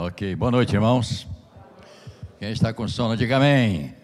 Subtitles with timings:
[0.00, 1.26] Ok, boa noite, irmãos.
[2.38, 3.96] Quem está com sono, diga amém.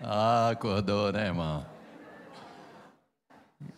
[0.00, 1.66] Ah, acordou, né, irmão?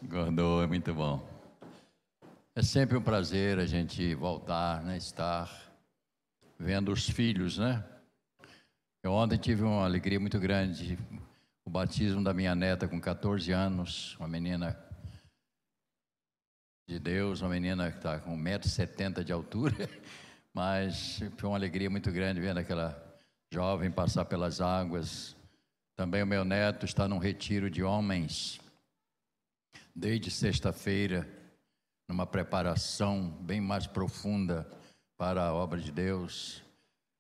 [0.05, 1.29] Acordou, é muito bom.
[2.55, 5.51] É sempre um prazer a gente voltar, né, estar
[6.57, 7.85] vendo os filhos, né?
[9.03, 10.97] Eu ontem tive uma alegria muito grande
[11.69, 14.75] o batismo da minha neta com 14 anos, uma menina
[16.89, 19.77] de Deus, uma menina que está com 1,70m de altura,
[20.55, 22.97] mas foi uma alegria muito grande vendo aquela
[23.53, 25.37] jovem passar pelas águas.
[25.95, 28.59] Também o meu neto está num retiro de homens,
[29.95, 31.29] desde sexta-feira,
[32.09, 34.67] numa preparação bem mais profunda
[35.19, 36.63] para a obra de Deus.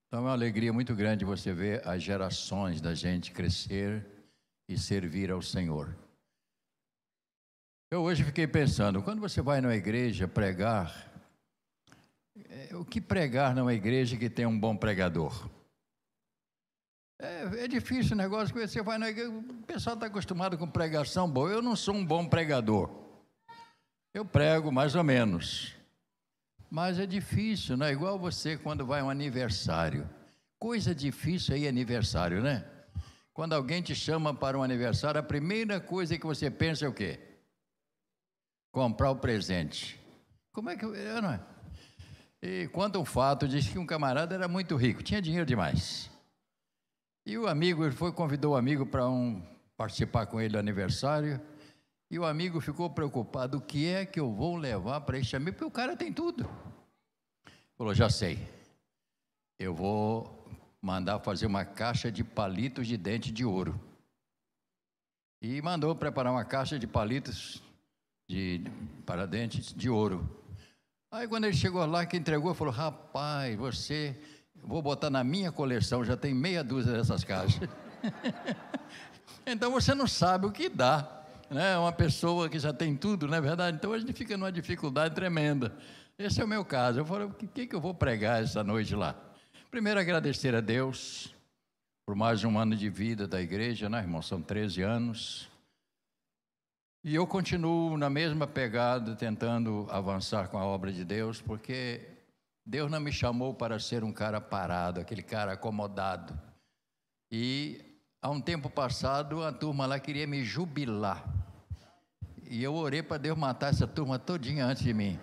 [0.06, 4.16] Então é uma alegria muito grande você ver as gerações da gente crescer
[4.68, 5.96] e servir ao Senhor.
[7.90, 11.10] Eu hoje fiquei pensando, quando você vai numa igreja pregar,
[12.50, 15.48] é, o que pregar numa igreja que tem um bom pregador?
[17.18, 20.70] É, é difícil o negócio que você vai na igreja, o pessoal está acostumado com
[20.70, 21.50] pregação boa.
[21.50, 22.90] Eu não sou um bom pregador.
[24.12, 25.74] Eu prego mais ou menos.
[26.70, 30.08] Mas é difícil, não é igual você quando vai a um aniversário.
[30.58, 32.77] Coisa difícil aí aniversário, né?
[33.38, 36.92] Quando alguém te chama para um aniversário, a primeira coisa que você pensa é o
[36.92, 37.20] quê?
[38.72, 39.96] Comprar o presente.
[40.50, 40.84] Como é que.
[40.84, 41.40] Eu não é?
[42.42, 46.10] E quanto um fato, disse que um camarada era muito rico, tinha dinheiro demais.
[47.24, 49.40] E o amigo, ele foi, convidou o amigo para um,
[49.76, 51.40] participar com ele do aniversário.
[52.10, 55.52] E o amigo ficou preocupado: o que é que eu vou levar para este amigo?
[55.52, 56.50] Porque o cara tem tudo.
[57.76, 58.36] Falou: já sei.
[59.60, 60.37] Eu vou
[60.80, 63.78] mandar fazer uma caixa de palitos de dente de ouro.
[65.40, 67.62] E mandou preparar uma caixa de palitos
[68.28, 68.62] de,
[69.06, 70.28] para dentes de ouro.
[71.10, 74.20] Aí quando ele chegou lá, que entregou, falou: Rapaz, você,
[74.56, 77.68] vou botar na minha coleção, já tem meia dúzia dessas caixas.
[79.46, 81.24] então você não sabe o que dá.
[81.48, 81.78] Né?
[81.78, 83.76] Uma pessoa que já tem tudo, não é verdade?
[83.76, 85.74] Então a gente fica numa dificuldade tremenda.
[86.18, 86.98] Esse é o meu caso.
[86.98, 89.27] Eu falei: O que, que eu vou pregar essa noite lá?
[89.70, 91.34] Primeiro, agradecer a Deus
[92.06, 94.22] por mais um ano de vida da igreja, né, irmão?
[94.22, 95.46] São 13 anos.
[97.04, 102.00] E eu continuo na mesma pegada, tentando avançar com a obra de Deus, porque
[102.64, 106.32] Deus não me chamou para ser um cara parado, aquele cara acomodado.
[107.30, 111.22] E há um tempo passado, a turma lá queria me jubilar.
[112.48, 115.20] E eu orei para Deus matar essa turma todinha antes de mim.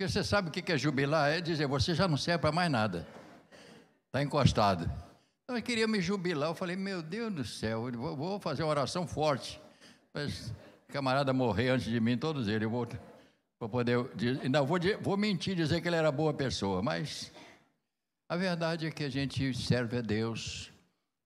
[0.00, 1.30] Porque você sabe o que é jubilar?
[1.30, 3.06] É dizer, você já não serve para mais nada.
[4.06, 4.90] Está encostado.
[5.44, 6.48] Então eu queria me jubilar.
[6.48, 9.60] Eu falei, meu Deus do céu, eu vou fazer uma oração forte.
[10.14, 10.54] Mas
[10.88, 12.62] camarada morrer antes de mim, todos eles.
[12.62, 12.88] Eu vou,
[13.60, 13.98] vou poder.
[14.42, 17.30] Ainda vou, vou mentir dizer que ele era boa pessoa, mas
[18.26, 20.72] a verdade é que a gente serve a Deus.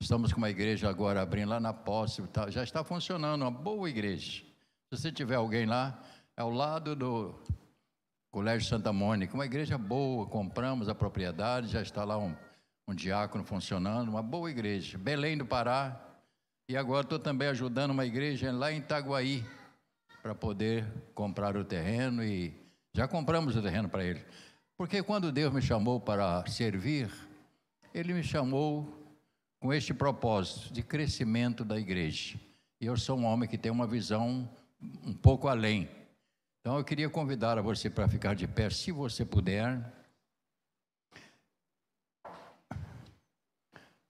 [0.00, 4.42] Estamos com uma igreja agora abrindo lá na posse, já está funcionando, uma boa igreja.
[4.42, 5.96] Se você tiver alguém lá,
[6.36, 7.36] é ao lado do
[8.34, 12.34] Colégio Santa Mônica, uma igreja boa, compramos a propriedade, já está lá um,
[12.88, 14.98] um diácono funcionando, uma boa igreja.
[14.98, 16.04] Belém do Pará,
[16.68, 19.46] e agora estou também ajudando uma igreja lá em Itaguaí,
[20.20, 20.84] para poder
[21.14, 22.52] comprar o terreno e
[22.92, 24.20] já compramos o terreno para ele.
[24.76, 27.08] Porque quando Deus me chamou para servir,
[27.94, 28.92] Ele me chamou
[29.60, 32.36] com este propósito de crescimento da igreja.
[32.80, 34.50] E eu sou um homem que tem uma visão
[35.06, 35.88] um pouco além.
[36.64, 39.84] Então eu queria convidar a você para ficar de pé, se você puder.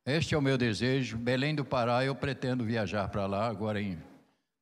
[0.06, 1.18] Este é o meu desejo.
[1.18, 4.00] Belém do Pará, eu pretendo viajar para lá agora em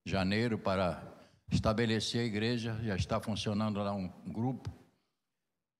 [0.07, 1.03] janeiro para
[1.51, 2.81] estabelecer a igreja.
[2.83, 4.73] Já está funcionando lá um grupo.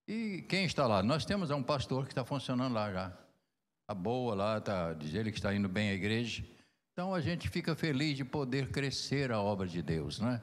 [0.07, 1.01] E quem está lá?
[1.01, 3.07] Nós temos um pastor que está funcionando lá já.
[3.07, 6.45] Está boa lá, tá, diz ele que está indo bem à igreja.
[6.91, 10.39] Então a gente fica feliz de poder crescer a obra de Deus, né?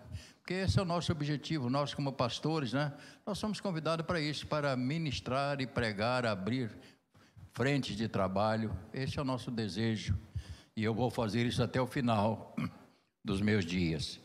[0.51, 2.93] Porque esse é o nosso objetivo, nós como pastores, né?
[3.25, 6.77] Nós somos convidados para isso, para ministrar e pregar, abrir
[7.53, 8.77] frentes de trabalho.
[8.93, 10.19] Esse é o nosso desejo.
[10.77, 12.53] E eu vou fazer isso até o final
[13.25, 14.19] dos meus dias.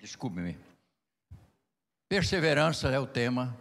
[0.00, 0.58] Desculpe-me.
[2.08, 3.56] Perseverança é o tema.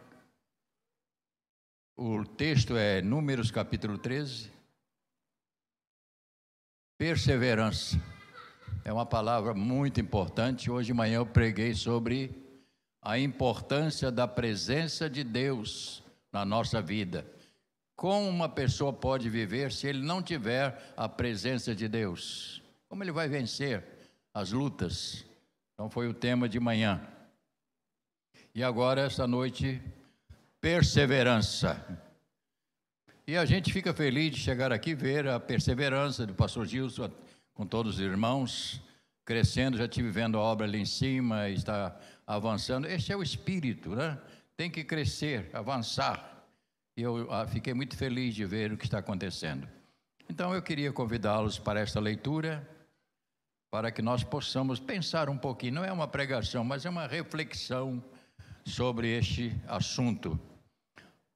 [1.96, 4.50] O texto é Números capítulo 13.
[6.98, 8.02] Perseverança
[8.84, 10.72] é uma palavra muito importante.
[10.72, 12.32] Hoje de manhã eu preguei sobre
[13.02, 17.26] a importância da presença de Deus na nossa vida.
[17.96, 22.62] Como uma pessoa pode viver se ele não tiver a presença de Deus?
[22.90, 23.84] Como ele vai vencer
[24.34, 25.26] as lutas?
[25.74, 27.02] Então, foi o tema de manhã.
[28.54, 29.82] E agora, esta noite,
[30.60, 32.00] perseverança.
[33.28, 37.10] E a gente fica feliz de chegar aqui ver a perseverança do pastor Gilson
[37.54, 38.82] com todos os irmãos,
[39.26, 39.78] crescendo.
[39.78, 42.88] Já estive vendo a obra ali em cima, está avançando.
[42.88, 44.18] Este é o espírito, né?
[44.56, 46.46] Tem que crescer, avançar.
[46.98, 49.68] E eu ah, fiquei muito feliz de ver o que está acontecendo.
[50.30, 52.68] Então eu queria convidá-los para esta leitura,
[53.70, 55.76] para que nós possamos pensar um pouquinho.
[55.76, 58.04] Não é uma pregação, mas é uma reflexão
[58.66, 60.40] sobre este assunto.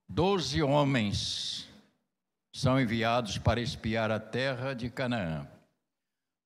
[0.07, 1.67] Doze homens
[2.53, 5.47] são enviados para espiar a terra de Canaã.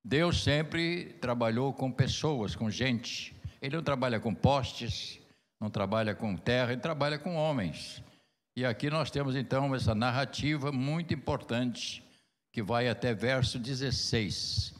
[0.04, 3.36] Deus sempre trabalhou com pessoas, com gente.
[3.62, 5.20] Ele não trabalha com postes,
[5.60, 8.02] não trabalha com terra, ele trabalha com homens.
[8.56, 12.04] E aqui nós temos então essa narrativa muito importante
[12.52, 14.74] que vai até verso 16.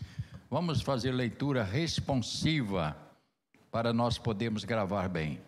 [0.50, 2.98] Vamos fazer leitura responsiva
[3.72, 5.40] para nós podermos gravar bem.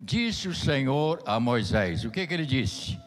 [0.00, 2.98] Disse o Senhor a Moisés: O que, que ele disse?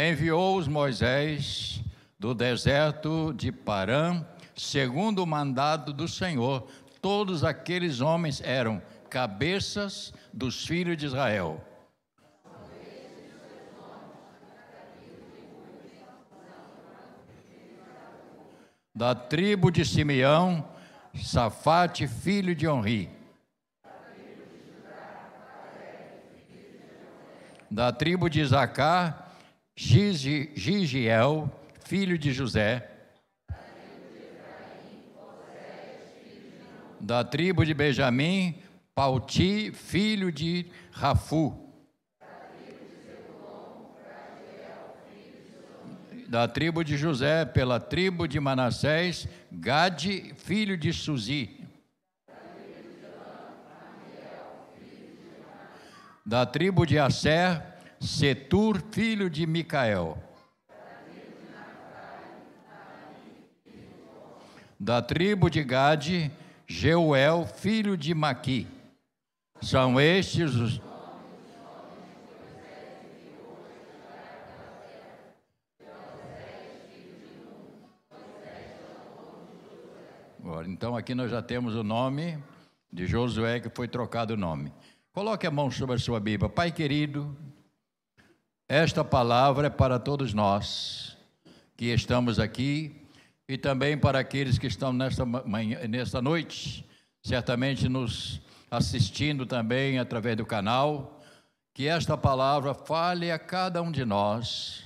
[0.00, 1.82] Enviou-os Moisés
[2.20, 4.24] do deserto de Parã,
[4.54, 6.68] segundo o mandado do Senhor.
[7.02, 8.80] Todos aqueles homens eram
[9.10, 11.60] cabeças dos filhos de Israel.
[18.94, 20.68] da tribo de Simeão,
[21.14, 23.08] Safate, filho de Onri.
[27.70, 29.27] Da tribo de Isacar,
[29.80, 31.48] Gigiel,
[31.84, 32.82] filho de José.
[37.00, 38.56] Da tribo de Benjamim,
[38.92, 41.64] Pauti, filho de Rafu.
[46.28, 51.64] da tribo de José, pela tribo de Manassés, Gade, filho de Suzi.
[56.26, 60.16] Da tribo de Asser, Setur, filho de Micael.
[64.78, 66.30] Da tribo de Gade,
[66.66, 68.66] Jeuel, filho de Maqui.
[69.60, 70.80] São estes os
[80.48, 82.38] Agora, então aqui nós já temos o nome
[82.90, 84.72] de Josué que foi trocado o nome.
[85.12, 86.48] Coloque a mão sobre a sua Bíblia.
[86.48, 87.36] Pai querido,
[88.68, 91.16] esta palavra é para todos nós
[91.74, 92.94] que estamos aqui
[93.48, 96.84] e também para aqueles que estão nesta, manhã, nesta noite,
[97.22, 101.18] certamente nos assistindo também através do canal.
[101.72, 104.84] Que esta palavra fale a cada um de nós,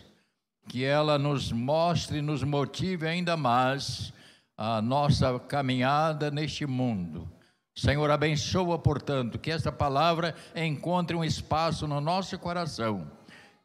[0.68, 4.12] que ela nos mostre, nos motive ainda mais
[4.56, 7.28] a nossa caminhada neste mundo.
[7.74, 13.10] Senhor, abençoa, portanto, que esta palavra encontre um espaço no nosso coração.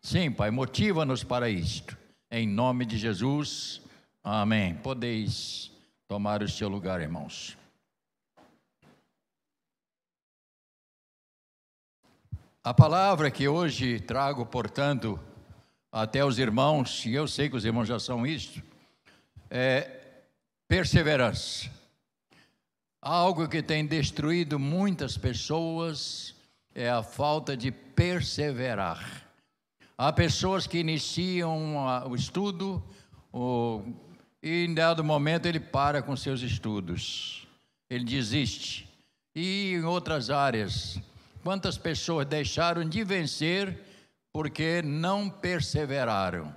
[0.10, 1.98] Sim, Pai, motiva-nos para isto.
[2.32, 3.82] Em nome de Jesus,
[4.24, 4.74] amém.
[4.76, 5.70] Podeis
[6.08, 7.58] tomar o seu lugar, irmãos.
[12.64, 15.20] A palavra que hoje trago, portanto,
[15.92, 18.64] até os irmãos, e eu sei que os irmãos já são isto,
[19.50, 20.24] é
[20.70, 21.70] Perseverança.
[23.02, 26.34] Algo que tem destruído muitas pessoas
[26.74, 29.27] é a falta de perseverar.
[29.98, 32.84] Há pessoas que iniciam o estudo
[33.34, 33.82] o,
[34.44, 37.48] e em dado momento ele para com seus estudos,
[37.90, 38.88] ele desiste.
[39.36, 41.00] E em outras áreas,
[41.44, 43.84] quantas pessoas deixaram de vencer
[44.32, 46.56] porque não perseveraram?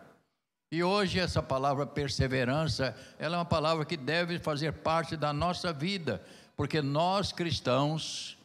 [0.71, 5.73] E hoje essa palavra perseverança, ela é uma palavra que deve fazer parte da nossa
[5.73, 6.23] vida,
[6.57, 8.37] porque nós cristãos,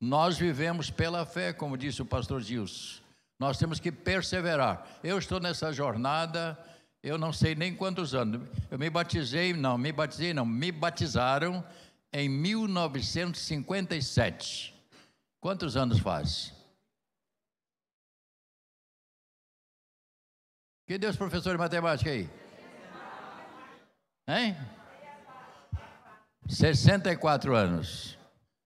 [0.00, 3.03] nós vivemos pela fé, como disse o pastor Gilson.
[3.38, 4.86] Nós temos que perseverar.
[5.02, 6.56] Eu estou nessa jornada,
[7.02, 8.48] eu não sei nem quantos anos.
[8.70, 11.62] Eu me batizei, não, me batizei não, me batizaram
[12.12, 14.72] em 1957.
[15.40, 16.54] Quantos anos faz?
[20.86, 22.30] Que Deus, professor de matemática aí?
[24.28, 24.56] Hein?
[26.48, 28.18] 64 anos.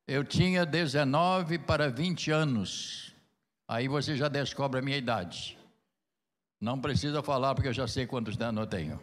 [0.06, 3.07] Eu tinha 19 para 20 anos.
[3.68, 5.58] Aí você já descobre a minha idade.
[6.58, 9.00] Não precisa falar, porque eu já sei quantos anos eu tenho.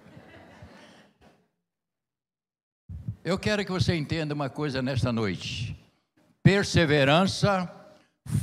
[3.23, 5.77] Eu quero que você entenda uma coisa nesta noite.
[6.41, 7.71] Perseverança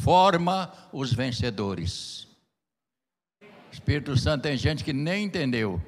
[0.01, 2.29] forma os vencedores.
[3.71, 5.83] Espírito Santo tem gente que nem entendeu.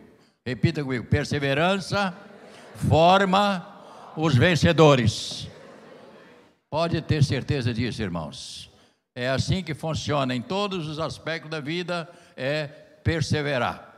[0.45, 2.17] Repita comigo: perseverança
[2.88, 3.67] forma
[4.17, 5.49] os vencedores.
[6.69, 8.74] Pode ter certeza disso, irmãos.
[9.14, 13.92] É assim que funciona em todos os aspectos da vida, é perseverar.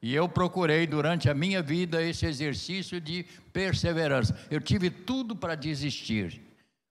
[0.00, 4.38] E eu procurei durante a minha vida esse exercício de perseverança.
[4.50, 6.42] Eu tive tudo para desistir.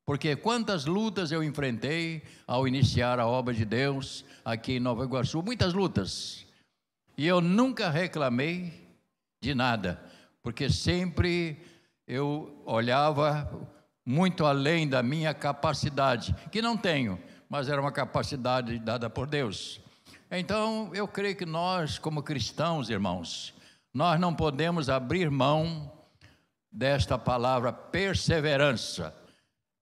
[0.06, 5.42] Porque quantas lutas eu enfrentei ao iniciar a obra de Deus aqui em Nova Iguaçu,
[5.42, 6.46] muitas lutas.
[7.18, 8.74] E eu nunca reclamei
[9.42, 10.04] de nada,
[10.42, 11.58] porque sempre
[12.08, 13.70] eu olhava
[14.06, 17.20] muito além da minha capacidade, que não tenho,
[17.54, 19.80] mas era uma capacidade dada por Deus.
[20.32, 23.54] Então, eu creio que nós, como cristãos, irmãos,
[23.94, 25.94] nós não podemos abrir mão
[26.72, 29.16] desta palavra perseverança.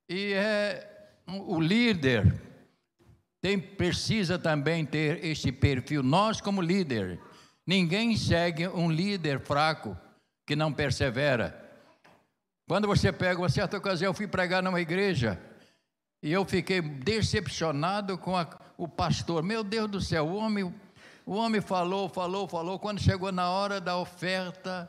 [0.10, 2.42] E é o líder
[3.42, 6.04] tem, precisa também ter este perfil.
[6.04, 7.22] Nós, como líder,
[7.66, 9.98] ninguém segue um líder fraco
[10.46, 11.58] que não persevera.
[12.68, 15.40] Quando você pega uma certa ocasião, eu fui pregar numa igreja
[16.22, 18.48] e eu fiquei decepcionado com a,
[18.78, 19.42] o pastor.
[19.42, 20.74] Meu Deus do céu, o homem,
[21.26, 22.78] o homem falou, falou, falou.
[22.78, 24.88] Quando chegou na hora da oferta,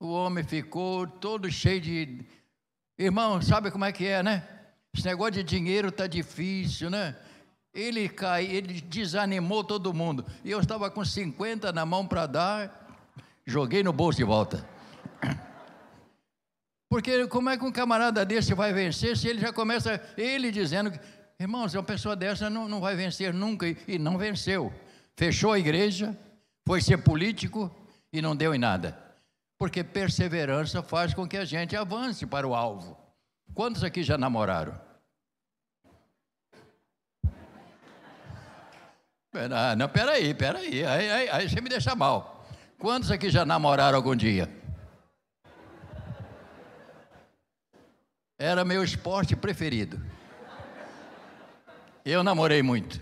[0.00, 2.26] o homem ficou todo cheio de.
[2.98, 4.42] Irmão, sabe como é que é, né?
[4.92, 7.14] Esse negócio de dinheiro está difícil, né?
[7.72, 10.24] Ele caiu, ele desanimou todo mundo.
[10.42, 12.98] E eu estava com 50 na mão para dar,
[13.46, 14.66] joguei no bolso de volta.
[16.88, 20.92] Porque como é que um camarada desse vai vencer se ele já começa, ele dizendo
[21.38, 24.72] irmãos, uma pessoa dessa não, não vai vencer nunca, e, e não venceu.
[25.16, 26.16] Fechou a igreja,
[26.66, 27.74] foi ser político
[28.12, 28.98] e não deu em nada.
[29.58, 32.96] Porque perseverança faz com que a gente avance para o alvo.
[33.54, 34.78] Quantos aqui já namoraram?
[39.54, 42.46] Ah, não, peraí, peraí, aí, aí, aí você me deixa mal.
[42.78, 44.50] Quantos aqui já namoraram algum dia?
[48.38, 50.00] Era meu esporte preferido.
[52.04, 53.00] Eu namorei muito.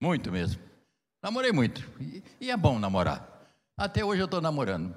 [0.00, 0.60] Muito mesmo.
[1.22, 1.88] Namorei muito.
[2.00, 3.26] E, e é bom namorar.
[3.76, 4.94] Até hoje eu estou namorando.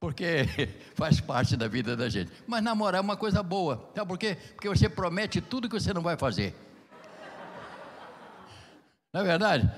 [0.00, 0.46] Porque
[0.96, 2.32] faz parte da vida da gente.
[2.46, 3.90] Mas namorar é uma coisa boa.
[3.94, 4.36] Sabe por quê?
[4.54, 6.54] Porque você promete tudo que você não vai fazer.
[9.12, 9.70] Não é verdade?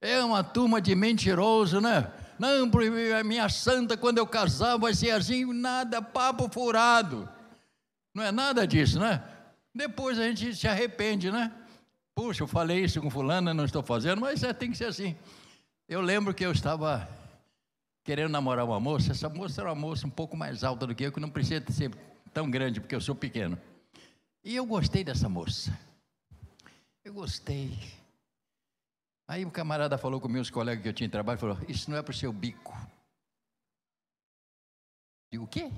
[0.00, 2.10] É uma turma de mentiroso, né?
[2.38, 2.68] Não,
[3.24, 7.35] minha santa, quando eu casar, vai ser assim, nada, papo furado.
[8.16, 9.22] Não é nada disso, né?
[9.74, 11.52] Depois a gente se arrepende, né?
[12.14, 15.14] Puxa, eu falei isso com fulano, não estou fazendo, mas é, tem que ser assim.
[15.86, 17.06] Eu lembro que eu estava
[18.02, 21.04] querendo namorar uma moça, essa moça era uma moça um pouco mais alta do que
[21.04, 21.94] eu, que não precisa ser
[22.32, 23.60] tão grande, porque eu sou pequeno.
[24.42, 25.78] E eu gostei dessa moça.
[27.04, 27.78] Eu gostei.
[29.28, 32.02] Aí o camarada falou com meus colegas que eu tinha trabalho, falou, isso não é
[32.02, 32.74] para o seu bico.
[35.30, 35.70] Digo, o quê?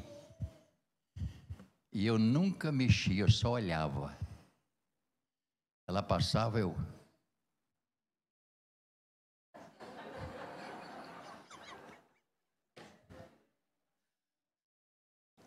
[1.93, 4.17] E eu nunca mexia, eu só olhava.
[5.87, 6.77] Ela passava, eu.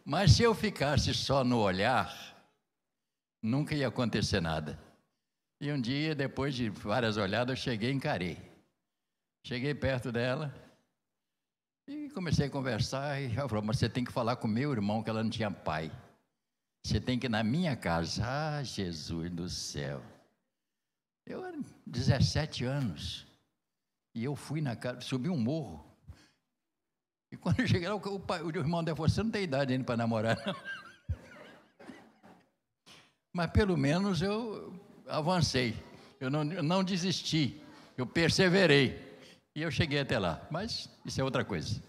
[0.04, 2.36] Mas se eu ficasse só no olhar,
[3.42, 4.80] nunca ia acontecer nada.
[5.60, 8.38] E um dia, depois de várias olhadas, eu cheguei e encarei.
[9.46, 10.54] Cheguei perto dela
[11.88, 13.22] e comecei a conversar.
[13.22, 15.52] E ela falou: Mas você tem que falar com meu irmão, que ela não tinha
[15.52, 15.92] pai.
[16.84, 18.24] Você tem que ir na minha casa.
[18.26, 20.02] Ah, Jesus do céu.
[21.26, 23.28] Eu era 17 anos.
[24.14, 25.86] E eu fui na casa, subi um morro.
[27.32, 29.72] E quando eu cheguei lá, o, pai, o irmão dela falou: Você não tem idade
[29.72, 30.56] ainda para namorar, não.
[33.34, 34.74] Mas pelo menos eu
[35.08, 35.76] avancei.
[36.20, 37.62] Eu não, eu não desisti.
[37.98, 39.10] Eu perseverei.
[39.56, 40.46] E eu cheguei até lá.
[40.52, 41.82] Mas isso é outra coisa.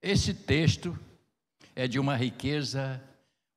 [0.00, 0.96] Esse texto
[1.74, 3.02] é de uma riqueza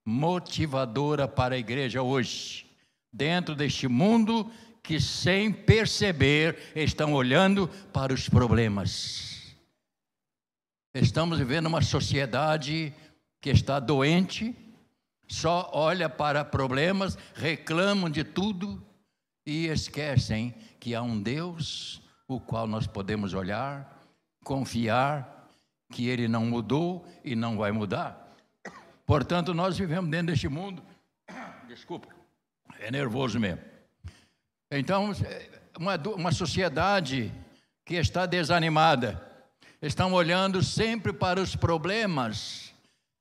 [0.05, 2.65] motivadora para a igreja hoje,
[3.11, 9.55] dentro deste mundo que, sem perceber, estão olhando para os problemas.
[10.93, 12.93] Estamos vivendo uma sociedade
[13.41, 14.55] que está doente,
[15.27, 18.85] só olha para problemas, reclamam de tudo
[19.45, 24.01] e esquecem que há um Deus o qual nós podemos olhar,
[24.43, 25.49] confiar
[25.91, 28.22] que ele não mudou e não vai mudar.
[29.05, 30.81] Portanto, nós vivemos dentro deste mundo.
[31.67, 32.07] Desculpa,
[32.79, 33.61] é nervoso mesmo.
[34.71, 35.11] Então,
[35.77, 37.31] uma, uma sociedade
[37.85, 39.21] que está desanimada,
[39.81, 42.73] estão olhando sempre para os problemas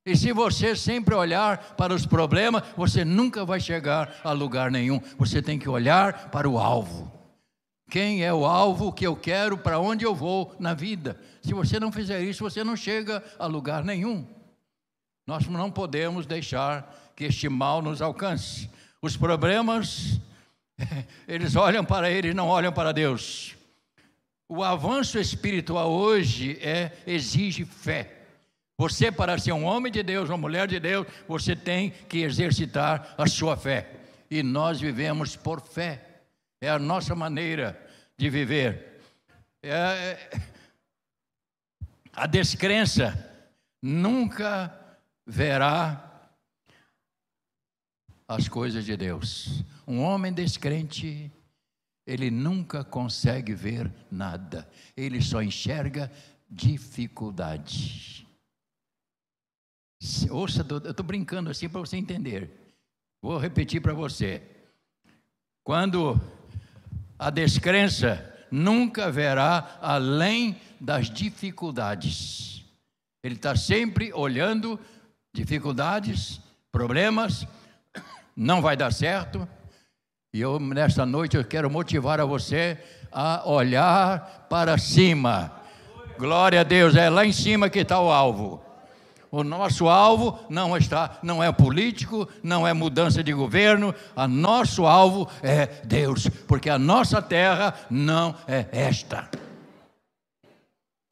[0.04, 5.00] E se você sempre olhar para os problemas, você nunca vai chegar a lugar nenhum.
[5.16, 7.10] Você tem que olhar para o alvo.
[7.88, 11.20] Quem é o alvo que eu quero, para onde eu vou na vida?
[11.40, 14.26] Se você não fizer isso, você não chega a lugar nenhum.
[15.26, 18.68] Nós não podemos deixar que este mal nos alcance.
[19.00, 20.20] Os problemas,
[21.28, 23.56] eles olham para ele e não olham para Deus.
[24.48, 28.18] O avanço espiritual hoje é exige fé.
[28.78, 33.14] Você, para ser um homem de Deus, uma mulher de Deus, você tem que exercitar
[33.16, 33.90] a sua fé.
[34.30, 36.20] E nós vivemos por fé.
[36.60, 37.80] É a nossa maneira
[38.18, 39.00] de viver.
[39.62, 40.30] É,
[42.12, 43.16] a descrença
[43.80, 44.81] nunca
[45.26, 46.30] verá
[48.26, 49.64] as coisas de Deus.
[49.86, 51.30] Um homem descrente,
[52.06, 54.68] ele nunca consegue ver nada.
[54.96, 56.10] Ele só enxerga
[56.48, 58.26] dificuldade.
[60.30, 62.50] Ouça, eu estou brincando assim para você entender.
[63.22, 64.42] Vou repetir para você.
[65.64, 66.20] Quando
[67.18, 72.64] a descrença nunca verá além das dificuldades.
[73.24, 74.78] Ele está sempre olhando
[75.32, 77.46] dificuldades, problemas,
[78.36, 79.48] não vai dar certo.
[80.32, 82.78] E eu, nesta noite, eu quero motivar a você
[83.10, 85.52] a olhar para cima.
[86.18, 88.62] Glória a Deus, é lá em cima que está o alvo.
[89.30, 94.86] O nosso alvo não está, não é político, não é mudança de governo, a nosso
[94.86, 99.30] alvo é Deus, porque a nossa terra não é esta.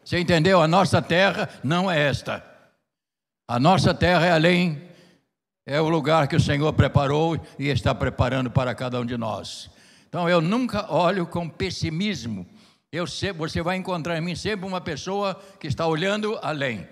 [0.05, 0.61] Você entendeu?
[0.61, 2.50] A nossa terra não é esta.
[3.51, 4.81] A nossa terra é além,
[5.67, 9.69] é o lugar que o Senhor preparou e está preparando para cada um de nós.
[10.09, 12.47] Então eu nunca olho com pessimismo.
[12.93, 16.87] Eu sei, você vai encontrar em mim sempre uma pessoa que está olhando além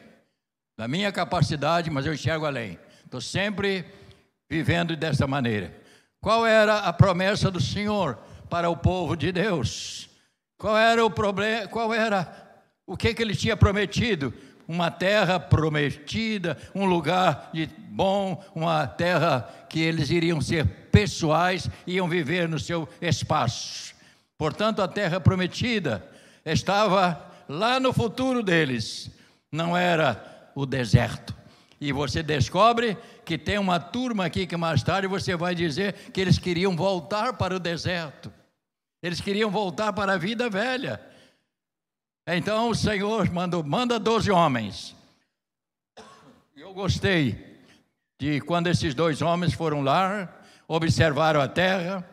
[0.77, 2.77] da minha capacidade, mas eu enxergo além.
[3.05, 3.85] Estou sempre
[4.51, 5.73] vivendo dessa maneira.
[6.21, 8.19] Qual era a promessa do Senhor
[8.51, 10.11] para o povo de Deus?
[10.59, 11.69] Qual era o problema?
[11.69, 12.49] Qual era
[12.85, 14.35] o que, que ele tinha prometido?
[14.69, 22.07] Uma terra prometida, um lugar de bom, uma terra que eles iriam ser pessoais, iam
[22.07, 23.95] viver no seu espaço.
[24.37, 26.07] Portanto, a terra prometida
[26.45, 29.11] estava lá no futuro deles.
[29.51, 31.35] Não era o deserto.
[31.81, 36.21] E você descobre que tem uma turma aqui que mais tarde você vai dizer que
[36.21, 38.33] eles queriam voltar para o deserto.
[39.03, 41.01] Eles queriam voltar para a vida velha.
[42.31, 44.95] Então o Senhor mandou, manda doze homens.
[46.55, 47.57] Eu gostei
[48.21, 50.29] de quando esses dois homens foram lá,
[50.69, 52.07] observaram a terra,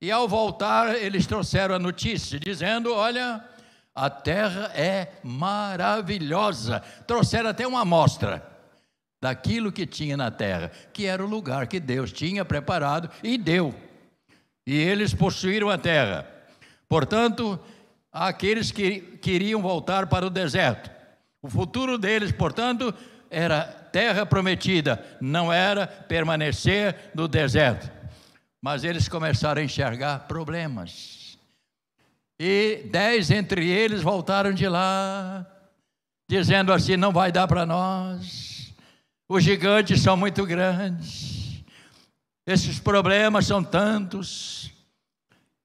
[0.00, 3.44] e ao voltar eles trouxeram a notícia, dizendo: Olha,
[3.92, 6.78] a terra é maravilhosa.
[7.04, 8.48] Trouxeram até uma amostra
[9.20, 13.74] daquilo que tinha na terra, que era o lugar que Deus tinha preparado e deu.
[14.64, 16.28] E eles possuíram a terra.
[16.88, 17.58] Portanto,
[18.12, 20.90] aqueles que queriam voltar para o deserto.
[21.40, 22.94] O futuro deles, portanto,
[23.30, 27.90] era terra prometida, não era permanecer no deserto.
[28.60, 31.22] Mas eles começaram a enxergar problemas
[32.44, 35.46] e dez entre eles voltaram de lá,
[36.28, 38.74] dizendo assim: não vai dar para nós,
[39.28, 41.62] os gigantes são muito grandes,
[42.44, 44.72] esses problemas são tantos.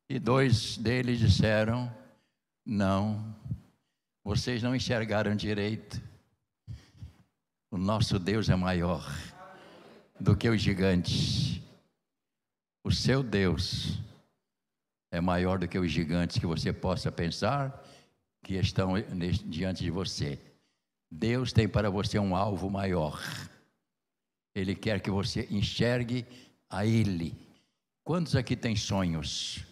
[0.07, 1.91] E dois deles disseram:
[2.67, 3.34] não,
[4.25, 6.01] vocês não enxergaram direito.
[7.71, 9.06] O nosso Deus é maior
[10.19, 11.62] do que os gigantes.
[12.84, 13.97] O seu Deus
[15.12, 17.82] é maior do que os gigantes que você possa pensar
[18.43, 18.95] que estão
[19.45, 20.38] diante de você.
[21.10, 23.21] Deus tem para você um alvo maior.
[24.53, 26.25] Ele quer que você enxergue
[26.69, 27.34] a Ele.
[28.03, 29.66] Quantos aqui têm sonhos?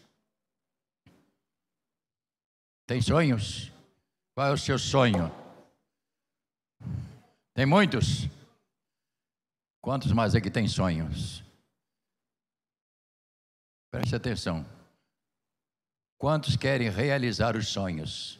[2.85, 3.71] Tem sonhos?
[4.35, 5.31] Qual é o seu sonho?
[7.53, 8.27] Tem muitos?
[9.81, 11.43] Quantos mais aqui têm sonhos?
[13.89, 14.65] Preste atenção.
[16.17, 18.39] Quantos querem realizar os sonhos?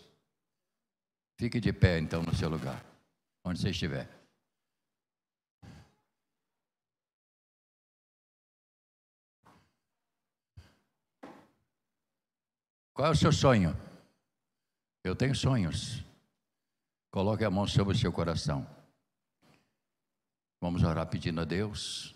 [1.39, 2.86] Fique de pé então no seu lugar,
[3.43, 4.10] onde você estiver.
[12.93, 13.85] Qual é o seu sonho?
[15.06, 16.04] Eu tenho sonhos.
[17.12, 18.68] Coloque a mão sobre o seu coração.
[20.60, 22.15] Vamos orar pedindo a Deus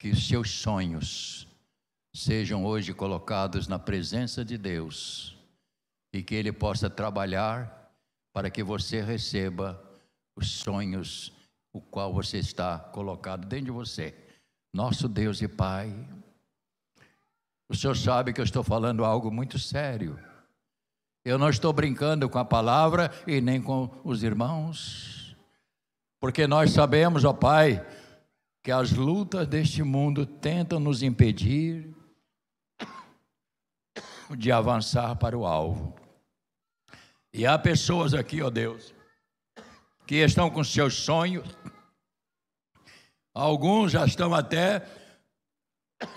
[0.00, 1.46] que seus sonhos
[2.12, 5.38] sejam hoje colocados na presença de Deus
[6.12, 7.94] e que Ele possa trabalhar
[8.32, 9.80] para que você receba
[10.34, 11.32] os sonhos
[11.72, 14.12] o qual você está colocado dentro de você.
[14.74, 15.94] Nosso Deus e Pai.
[17.68, 20.31] O Senhor sabe que eu estou falando algo muito sério.
[21.24, 25.36] Eu não estou brincando com a palavra e nem com os irmãos,
[26.20, 27.84] porque nós sabemos, ó Pai,
[28.60, 31.94] que as lutas deste mundo tentam nos impedir
[34.36, 35.94] de avançar para o alvo.
[37.32, 38.92] E há pessoas aqui, ó Deus,
[40.06, 41.46] que estão com seus sonhos,
[43.32, 44.84] alguns já estão até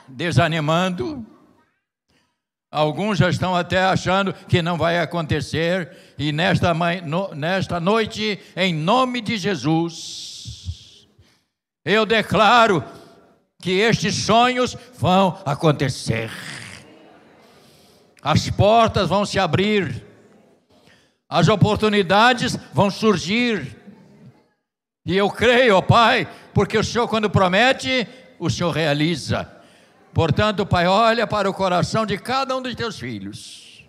[0.08, 1.26] desanimando,
[2.76, 6.74] alguns já estão até achando que não vai acontecer, e nesta,
[7.34, 11.08] nesta noite, em nome de Jesus,
[11.86, 12.84] eu declaro
[13.62, 16.30] que estes sonhos vão acontecer,
[18.22, 20.04] as portas vão se abrir,
[21.30, 23.74] as oportunidades vão surgir.
[25.06, 28.08] E eu creio, ó Pai, porque o Senhor, quando promete,
[28.38, 29.55] o Senhor realiza.
[30.16, 33.86] Portanto, Pai, olha para o coração de cada um dos teus filhos.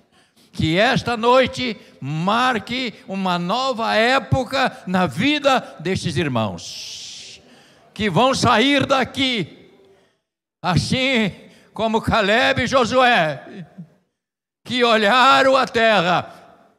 [0.50, 7.40] Que esta noite marque uma nova época na vida destes irmãos.
[7.94, 9.70] Que vão sair daqui,
[10.60, 11.32] assim
[11.72, 13.64] como Caleb e Josué,
[14.64, 16.28] que olharam a terra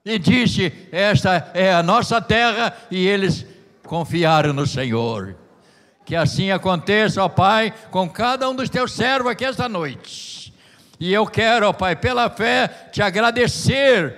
[0.03, 3.45] e disse: Esta é a nossa terra, e eles
[3.85, 5.46] confiaram no Senhor.
[6.07, 10.53] Que assim aconteça, ó Pai, com cada um dos teus servos aqui esta noite.
[10.97, 14.15] E eu quero, ó Pai, pela fé, te agradecer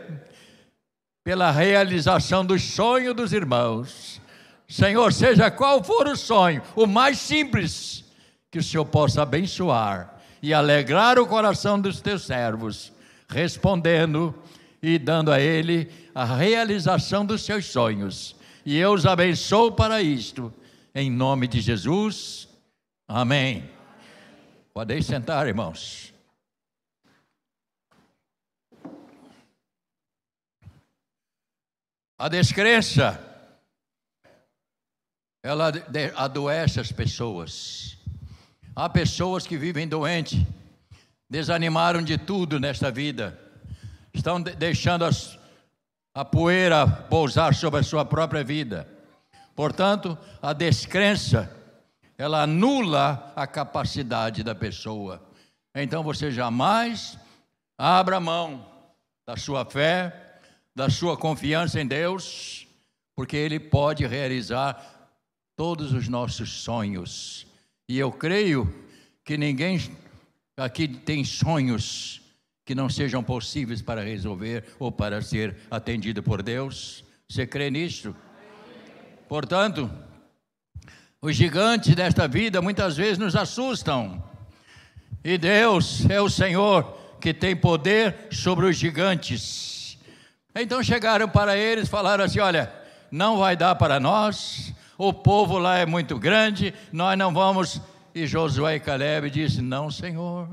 [1.23, 4.21] pela realização dos sonhos dos irmãos.
[4.67, 8.06] Senhor, seja qual for o sonho, o mais simples,
[8.52, 12.93] que o Senhor possa abençoar e alegrar o coração dos teus servos,
[13.28, 14.36] respondendo
[14.80, 18.36] e dando a ele a realização dos seus sonhos.
[18.63, 20.54] E eu os abençoo para isto,
[20.93, 22.47] em nome de Jesus.
[23.08, 23.69] Amém.
[24.73, 26.13] Podem sentar, irmãos.
[32.17, 33.17] A descrença,
[35.43, 35.71] ela
[36.15, 37.97] adoece as pessoas.
[38.75, 40.39] Há pessoas que vivem doentes,
[41.30, 43.49] desanimaram de tudo nesta vida
[44.13, 45.38] estão deixando as,
[46.13, 48.88] a poeira pousar sobre a sua própria vida.
[49.60, 51.54] Portanto, a descrença,
[52.17, 55.22] ela anula a capacidade da pessoa.
[55.76, 57.19] Então você jamais
[57.78, 58.65] abra mão
[59.28, 60.39] da sua fé,
[60.74, 62.67] da sua confiança em Deus,
[63.13, 65.12] porque Ele pode realizar
[65.58, 67.45] todos os nossos sonhos.
[67.89, 68.74] E eu creio
[69.26, 69.78] que ninguém
[70.56, 72.22] aqui tem sonhos
[72.63, 77.04] que não sejam possíveis para resolver ou para ser atendido por Deus.
[77.28, 78.15] Você crê nisso?
[79.30, 79.89] Portanto,
[81.22, 84.24] os gigantes desta vida muitas vezes nos assustam.
[85.24, 90.00] E Deus é o Senhor que tem poder sobre os gigantes.
[90.56, 92.74] Então chegaram para eles e falaram assim: Olha,
[93.12, 97.80] não vai dar para nós, o povo lá é muito grande, nós não vamos.
[98.15, 100.50] E Josué e Caleb disse: Não, Senhor,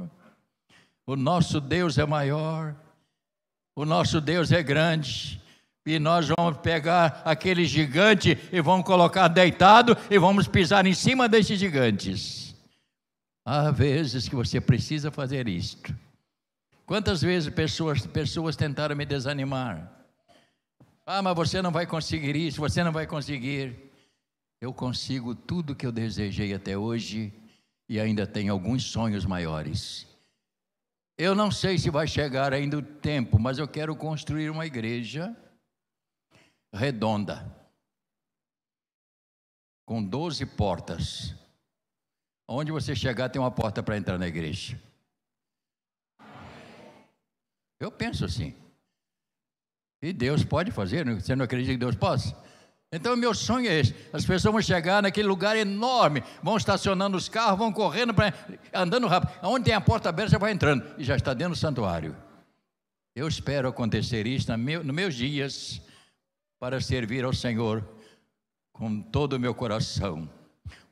[1.06, 2.74] o nosso Deus é maior,
[3.74, 5.40] o nosso Deus é grande.
[5.86, 11.28] E nós vamos pegar aquele gigante e vamos colocar deitado e vamos pisar em cima
[11.28, 12.56] desses gigantes.
[13.44, 15.94] Há vezes que você precisa fazer isto.
[16.84, 19.92] Quantas vezes pessoas, pessoas tentaram me desanimar?
[21.06, 23.76] Ah, mas você não vai conseguir isso, você não vai conseguir.
[24.60, 27.32] Eu consigo tudo que eu desejei até hoje
[27.88, 30.04] e ainda tenho alguns sonhos maiores.
[31.16, 35.34] Eu não sei se vai chegar ainda o tempo, mas eu quero construir uma igreja
[36.76, 37.44] redonda,
[39.84, 41.34] com 12 portas.
[42.48, 44.80] Onde você chegar, tem uma porta para entrar na igreja.
[47.80, 48.54] Eu penso assim.
[50.00, 52.36] E Deus pode fazer, você não acredita que Deus possa?
[52.92, 57.28] Então, meu sonho é esse: as pessoas vão chegar naquele lugar enorme, vão estacionando os
[57.28, 58.32] carros, vão correndo, pra,
[58.72, 59.32] andando rápido.
[59.42, 62.16] Onde tem a porta aberta, já vai entrando e já está dentro do santuário.
[63.14, 65.80] Eu espero acontecer isso nos meu, meus dias,
[66.58, 67.86] para servir ao Senhor
[68.72, 70.28] com todo o meu coração.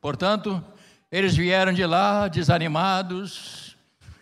[0.01, 0.63] Portanto,
[1.11, 3.77] eles vieram de lá desanimados.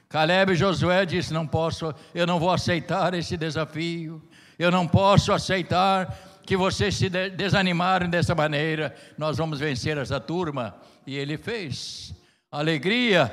[0.08, 4.22] Caleb e Josué disse: Não posso, eu não vou aceitar esse desafio,
[4.58, 10.74] eu não posso aceitar que vocês se desanimaram dessa maneira, nós vamos vencer essa turma.
[11.06, 12.14] E ele fez.
[12.50, 13.32] Alegria,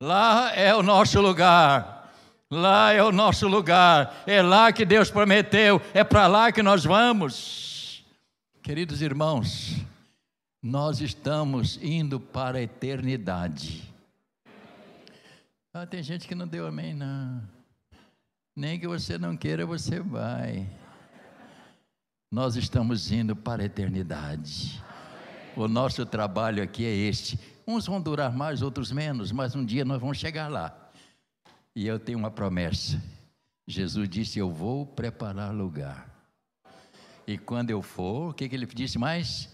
[0.00, 1.97] lá é o nosso lugar.
[2.50, 6.84] Lá é o nosso lugar, é lá que Deus prometeu, é para lá que nós
[6.84, 8.04] vamos.
[8.62, 9.76] Queridos irmãos,
[10.62, 13.94] Nós estamos indo para a eternidade.
[15.72, 17.40] Ah, tem gente que não deu amém, não.
[18.56, 20.66] Nem que você não queira, você vai.
[22.30, 24.82] Nós estamos indo para a eternidade.
[25.54, 27.38] O nosso trabalho aqui é este.
[27.66, 30.87] Uns vão durar mais, outros menos, mas um dia nós vamos chegar lá.
[31.78, 33.00] E eu tenho uma promessa.
[33.64, 36.12] Jesus disse: Eu vou preparar lugar.
[37.24, 39.48] E quando eu for, o que, que ele disse mais?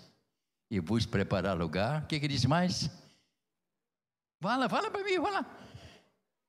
[0.71, 2.05] E vos preparar lugar.
[2.05, 2.89] O que, que ele disse mais?
[4.41, 5.45] Fala, fala para mim, fala.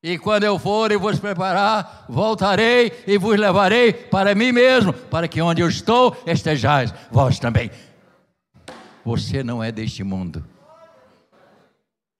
[0.01, 5.27] E quando eu for e vos preparar, voltarei e vos levarei para mim mesmo, para
[5.27, 7.69] que onde eu estou estejais vós também.
[9.03, 10.41] Você não é deste mundo.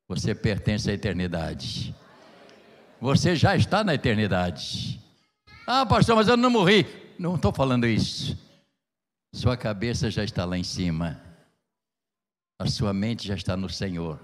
[0.10, 1.96] Você pertence à eternidade.
[3.00, 5.00] Você já está na eternidade.
[5.68, 6.86] Ah, pastor, mas eu não morri.
[7.18, 8.38] Não estou falando isso.
[9.34, 11.20] Sua cabeça já está lá em cima.
[12.60, 14.20] A sua mente já está no Senhor.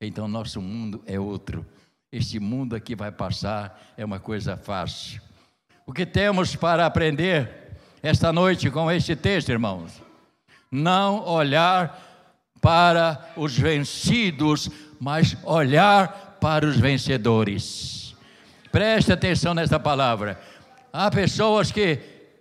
[0.00, 1.66] Então, nosso mundo é outro.
[2.10, 5.20] Este mundo aqui vai passar, é uma coisa fácil.
[5.86, 10.02] O que temos para aprender esta noite com este texto, irmãos?
[10.70, 12.00] Não olhar
[12.60, 18.14] para os vencidos, mas olhar para os vencedores.
[18.72, 20.40] Preste atenção nesta palavra.
[20.92, 21.98] Há pessoas que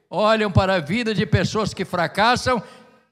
[0.09, 2.61] olham para a vida de pessoas que fracassam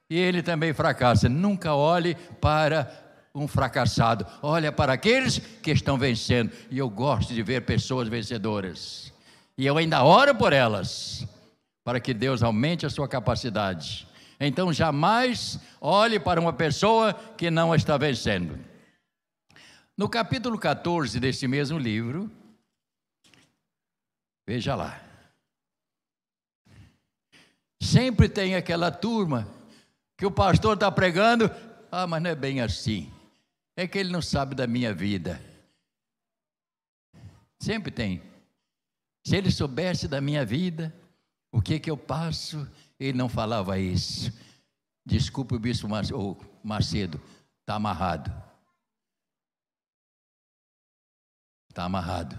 [0.10, 1.28] e ele também fracassa.
[1.28, 2.90] Nunca olhe para
[3.36, 6.52] um fracassado, olha para aqueles que estão vencendo.
[6.72, 9.14] E eu gosto de ver pessoas vencedoras.
[9.58, 11.28] E eu ainda oro por elas,
[11.84, 14.08] para que Deus aumente a sua capacidade.
[14.40, 18.58] Então jamais olhe para uma pessoa que não está vencendo.
[19.98, 22.32] No capítulo 14 desse mesmo livro,
[24.46, 25.04] veja lá.
[27.82, 29.48] Sempre tem aquela turma
[30.16, 31.50] que o pastor está pregando,
[31.92, 33.12] ah, mas não é bem assim
[33.78, 35.40] é que ele não sabe da minha vida.
[37.62, 38.24] Sempre tem.
[39.26, 40.94] Se ele soubesse da minha vida,
[41.52, 42.68] o que que eu passo,
[43.00, 44.34] ele não falava isso.
[45.06, 45.88] Desculpe o bispo
[46.64, 47.22] Macedo,
[47.62, 48.34] está amarrado.
[51.78, 52.36] Está amarrado.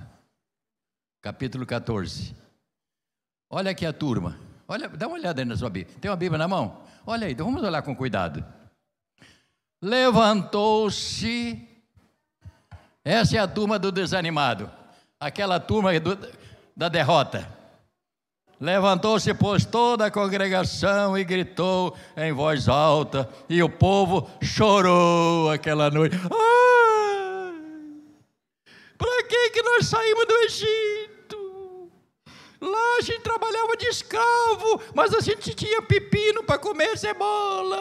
[1.23, 2.35] Capítulo 14.
[3.49, 4.37] Olha aqui a turma.
[4.67, 5.97] Olha, dá uma olhada aí na sua Bíblia.
[6.01, 6.83] Tem uma Bíblia na mão?
[7.07, 8.45] Olha aí, então vamos olhar com cuidado
[9.81, 11.67] levantou-se.
[13.05, 14.71] Essa é a turma do desanimado,
[15.19, 16.19] aquela turma do,
[16.77, 17.49] da derrota.
[18.61, 25.91] Levantou-se, pois, toda a congregação e gritou em voz alta, e o povo chorou aquela
[25.91, 26.17] noite.
[26.17, 27.18] Ah,
[28.99, 31.93] para que, que nós saímos do Egito?
[32.61, 37.79] Lá a gente trabalhava de escravo, mas a gente tinha pepino para comer cebola.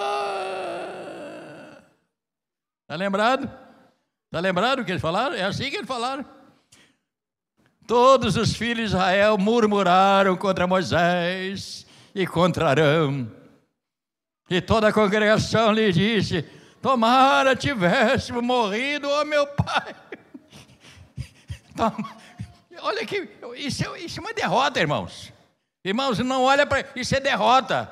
[2.84, 3.50] Está lembrado?
[4.26, 5.36] Está lembrado o que eles falaram?
[5.36, 6.24] É assim que eles falaram.
[7.88, 13.32] Todos os filhos de Israel murmuraram contra Moisés e contra Arão.
[14.50, 16.44] E toda a congregação lhe disse:
[16.82, 19.96] Tomara tivéssemos morrido, ó meu pai.
[22.82, 25.34] Olha que isso, é, isso é uma derrota, irmãos.
[25.84, 27.92] Irmãos, não olha para isso é derrota.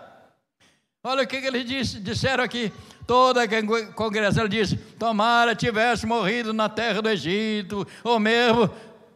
[1.04, 2.74] Olha o que, que eles disse, disseram aqui.
[3.06, 8.70] Toda a congregação disse: Tomara tivesse morrido na terra do Egito, ou mesmo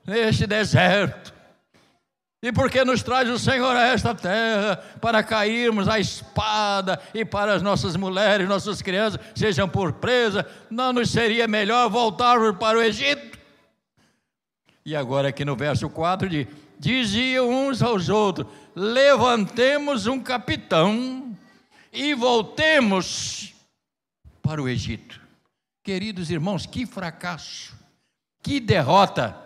[0.06, 1.34] neste deserto.
[2.42, 7.54] E porque nos traz o Senhor a esta terra para cairmos à espada e para
[7.54, 12.82] as nossas mulheres, nossas crianças sejam por presa, não nos seria melhor voltarmos para o
[12.82, 13.39] Egito?
[14.90, 16.48] E agora aqui no verso 4 diz:
[16.80, 21.38] diziam uns aos outros: levantemos um capitão
[21.94, 23.54] e voltemos
[24.42, 25.22] para o Egito.
[25.84, 27.78] Queridos irmãos, que fracasso,
[28.42, 29.38] que derrota.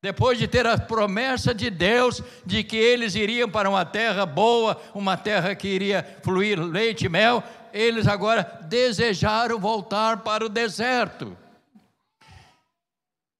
[0.00, 4.80] Depois de ter a promessa de Deus de que eles iriam para uma terra boa,
[4.94, 11.36] uma terra que iria fluir leite e mel, eles agora desejaram voltar para o deserto.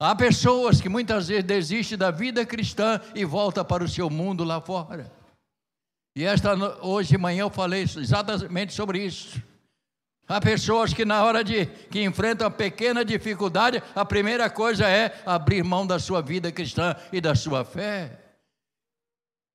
[0.04, 4.44] Há pessoas que muitas vezes desistem da vida cristã e voltam para o seu mundo
[4.44, 5.10] lá fora.
[6.14, 9.42] E esta hoje de manhã eu falei exatamente sobre isso.
[10.28, 15.64] Há pessoas que na hora de que enfrentam pequena dificuldade, a primeira coisa é abrir
[15.64, 18.20] mão da sua vida cristã e da sua fé.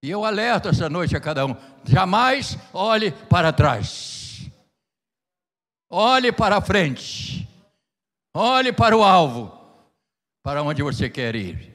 [0.01, 4.49] E eu alerto essa noite a cada um: jamais olhe para trás.
[5.91, 7.47] Olhe para frente.
[8.33, 9.58] Olhe para o alvo,
[10.43, 11.73] para onde você quer ir.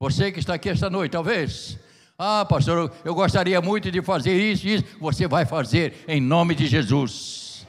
[0.00, 1.78] Você que está aqui esta noite, talvez.
[2.18, 4.84] Ah, pastor, eu gostaria muito de fazer isso, isso.
[5.00, 7.66] Você vai fazer em nome de Jesus.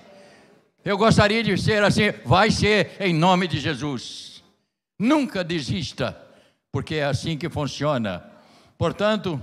[0.83, 4.43] Eu gostaria de ser assim, vai ser em nome de Jesus.
[4.97, 6.17] Nunca desista,
[6.71, 8.23] porque é assim que funciona.
[8.77, 9.39] Portanto,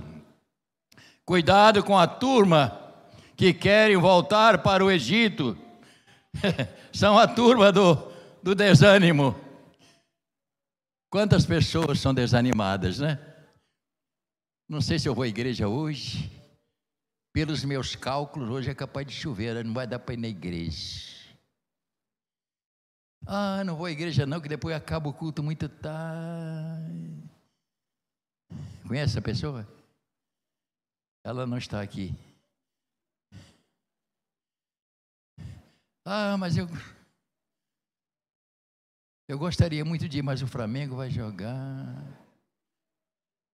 [1.25, 2.77] cuidado com a turma
[3.35, 5.57] que querem voltar para o Egito.
[6.91, 9.35] São a turma do, do desânimo.
[11.09, 13.17] Quantas pessoas são desanimadas, né?
[14.67, 16.29] Não sei se eu vou à igreja hoje.
[17.33, 21.15] Pelos meus cálculos, hoje é capaz de chover, não vai dar para ir na igreja.
[23.25, 27.23] Ah, não vou à igreja não, que depois acaba o culto muito tarde.
[28.87, 29.67] Conhece essa pessoa?
[31.23, 32.13] Ela não está aqui.
[36.05, 36.67] Ah, mas eu.
[39.27, 42.01] Eu gostaria muito de ir, mas o Flamengo vai jogar.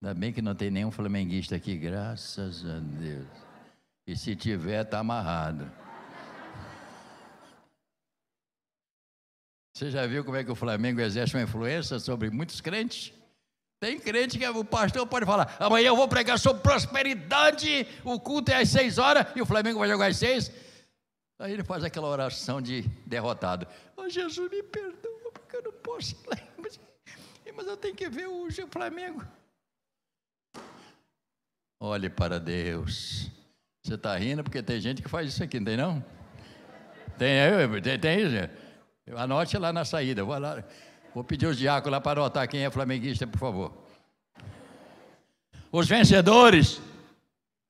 [0.01, 3.27] Ainda bem que não tem nenhum flamenguista aqui, graças a Deus.
[4.05, 5.71] E se tiver, está amarrado.
[9.73, 13.11] Você já viu como é que o Flamengo exerce uma influência sobre muitos crentes?
[13.79, 18.51] Tem crente que o pastor pode falar: amanhã eu vou pregar sobre prosperidade, o culto
[18.51, 20.51] é às seis horas e o Flamengo vai jogar às seis.
[21.39, 25.12] Aí ele faz aquela oração de derrotado: oh, Jesus me perdoa,
[25.53, 26.37] eu não posso ir lá.
[26.57, 26.79] Mas,
[27.55, 29.23] mas eu tenho que ver o Flamengo.
[31.79, 33.29] Olhe para Deus.
[33.85, 36.05] Você está rindo porque tem gente que faz isso aqui, não tem não?
[37.17, 38.49] Tem, tem, tem
[39.17, 40.23] Anote lá na saída.
[40.23, 40.63] Vou, lá,
[41.13, 43.73] vou pedir os diáconos lá para anotar quem é flamenguista, por favor.
[45.71, 46.81] Os vencedores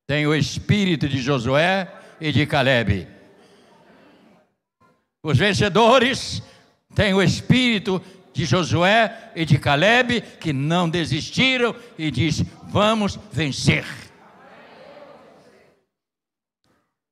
[0.06, 1.92] têm o espírito de Josué
[2.22, 3.08] e de Caleb.
[5.24, 6.44] Os vencedores
[6.96, 8.02] têm o espírito
[8.34, 13.86] de Josué e de Caleb que não desistiram e diz: "Vamos vencer".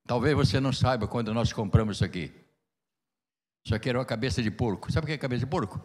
[0.05, 2.33] Talvez você não saiba quando nós compramos isso aqui.
[3.63, 4.91] Isso aqui era uma cabeça de porco.
[4.91, 5.79] Sabe o que é cabeça de porco?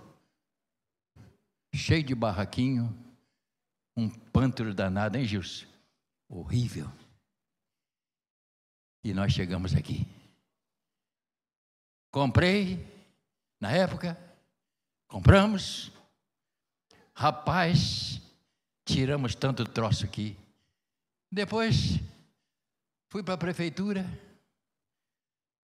[1.75, 2.93] Cheio de barraquinho,
[3.97, 5.67] um pântano danado, hein, Gilson?
[6.29, 6.91] Horrível.
[9.05, 10.07] E nós chegamos aqui.
[12.11, 12.85] Comprei,
[13.61, 14.19] na época,
[15.09, 15.93] compramos.
[17.15, 18.21] Rapaz,
[18.85, 20.37] tiramos tanto troço aqui.
[21.33, 21.99] Depois,
[23.09, 24.05] fui para a prefeitura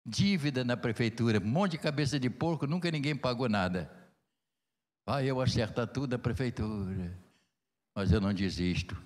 [0.05, 3.91] dívida na prefeitura, um monte de cabeça de porco, nunca ninguém pagou nada.
[5.07, 7.17] Vai eu acertar tudo a prefeitura,
[7.95, 8.97] mas eu não desisto.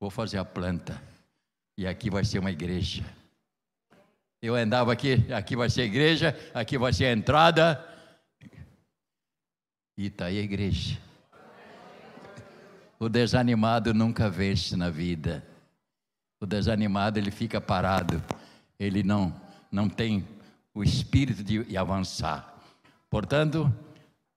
[0.00, 1.02] Vou fazer a planta
[1.76, 3.04] e aqui vai ser uma igreja.
[4.40, 7.84] Eu andava aqui, aqui vai ser igreja, aqui vai ser a entrada.
[9.96, 10.98] E está aí a igreja.
[13.00, 15.44] O desanimado nunca vence na vida.
[16.40, 18.22] O desanimado ele fica parado,
[18.78, 19.34] ele não
[19.70, 20.26] não tem
[20.74, 22.56] o espírito de avançar.
[23.10, 23.72] Portanto,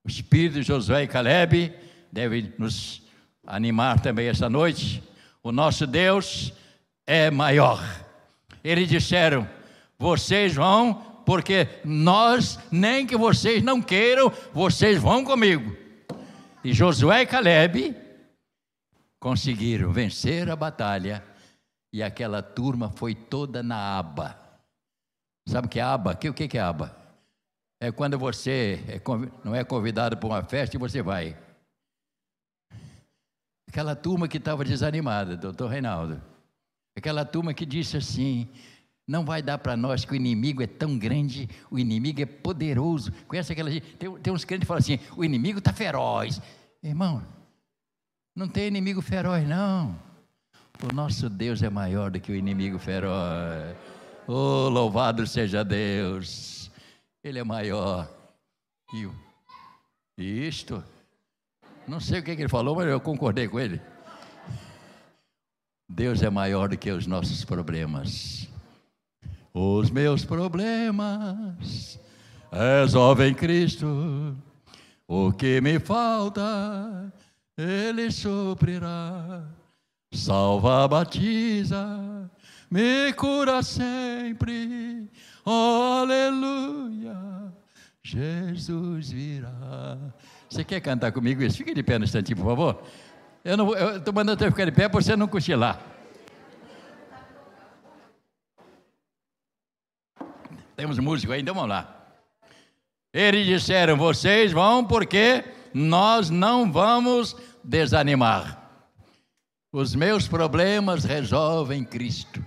[0.04, 1.74] o espírito de Josué e Caleb
[2.12, 3.02] deve nos
[3.46, 5.04] animar também esta noite.
[5.44, 6.54] O nosso Deus
[7.06, 7.82] é maior.
[8.64, 9.48] Eles disseram:
[10.02, 15.78] vocês vão, porque nós, nem que vocês não queiram, vocês vão comigo.
[16.64, 17.96] E Josué e Caleb
[19.20, 21.24] conseguiram vencer a batalha,
[21.94, 24.36] e aquela turma foi toda na aba.
[25.48, 26.14] Sabe que é aba?
[26.14, 26.98] O que é aba?
[27.80, 29.00] É quando você é,
[29.44, 31.38] não é convidado para uma festa e você vai.
[33.70, 36.22] Aquela turma que estava desanimada, doutor Reinaldo.
[36.98, 38.50] Aquela turma que disse assim:
[39.08, 43.12] não vai dar para nós que o inimigo é tão grande, o inimigo é poderoso.
[43.28, 43.96] Conhece aquela gente?
[43.96, 46.42] Tem, tem uns crentes que falam assim: o inimigo está feroz.
[46.84, 47.24] Irmão,
[48.36, 49.98] não tem inimigo feroz, não.
[50.82, 53.76] O nosso Deus é maior do que o inimigo feroz.
[54.28, 56.72] Oh, louvado seja Deus.
[57.24, 58.10] Ele é maior.
[60.18, 60.84] E isto,
[61.88, 63.82] não sei o que ele falou, mas eu concordei com ele.
[65.88, 68.51] Deus é maior do que os nossos problemas.
[69.54, 72.00] Os meus problemas
[72.52, 74.36] resolvem Cristo.
[75.08, 77.14] O que me falta,
[77.58, 79.44] Ele suprirá.
[80.14, 82.30] Salva, batiza,
[82.70, 85.10] me cura sempre.
[85.46, 87.18] Aleluia,
[88.04, 89.98] Jesus virá.
[90.50, 91.58] Você quer cantar comigo isso?
[91.58, 92.84] Fique de pé no instantinho, por favor.
[93.44, 95.82] Eu estou mandando você ficar de pé para você não cochilar.
[100.76, 101.98] Temos músico aí, então vamos lá.
[103.14, 105.44] Eles disseram: vocês vão porque
[105.74, 108.60] nós não vamos desanimar.
[109.72, 112.44] Os meus problemas resolvem Cristo.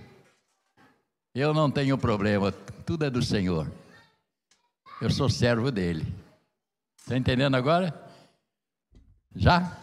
[1.33, 2.51] Eu não tenho problema,
[2.85, 3.69] tudo é do Senhor.
[5.01, 6.05] Eu sou servo dele.
[6.97, 7.93] Está entendendo agora?
[9.35, 9.77] Já?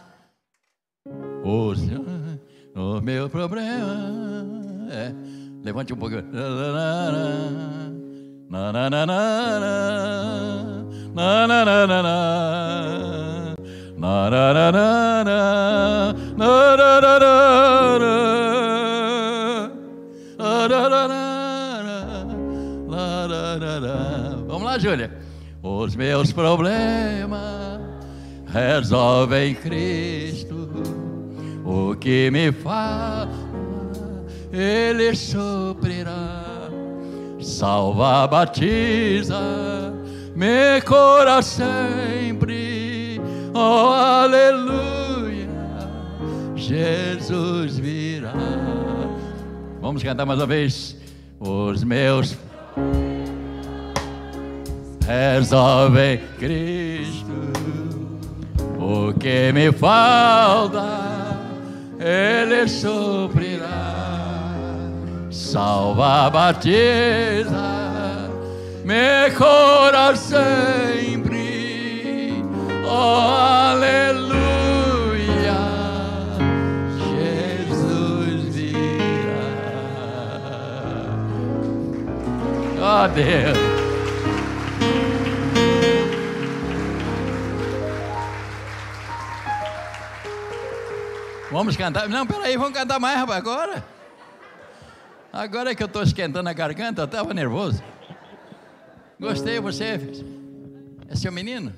[1.43, 1.73] O,
[2.75, 4.87] o meu problema.
[4.91, 5.13] É.
[5.63, 6.23] Levante um pouquinho.
[24.47, 25.11] Vamos lá, Júlia.
[25.63, 27.81] Os meus problemas
[28.45, 30.69] resolvem Cristo.
[31.65, 33.29] O que me fala,
[34.51, 36.52] Ele suprirá
[37.43, 39.93] salva, batiza,
[40.35, 43.21] me cura sempre,
[43.53, 45.49] oh aleluia,
[46.55, 48.33] Jesus virá.
[49.81, 50.97] Vamos cantar mais uma vez,
[51.39, 52.37] os meus
[55.05, 57.51] resolvem Cristo,
[58.79, 60.81] o que me falta,
[61.99, 63.52] Ele suprirá
[65.53, 67.51] salva, batiza,
[68.83, 71.37] me cura sempre,
[72.83, 74.33] oh aleluia,
[77.13, 79.45] Jesus virá.
[82.81, 83.57] Oh Deus.
[91.51, 92.09] Vamos cantar?
[92.09, 93.92] Não, peraí, vamos cantar mais, agora.
[95.33, 97.81] Agora é que eu estou esquentando a garganta, eu estava nervoso.
[99.19, 99.99] Gostei, você
[101.09, 101.73] é seu menino?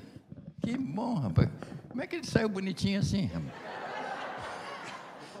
[0.62, 1.48] Que bom, rapaz.
[1.88, 3.30] Como é que ele saiu bonitinho assim?